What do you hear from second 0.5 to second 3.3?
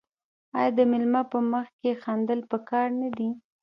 آیا د میلمه په مخ کې خندل پکار نه دي؟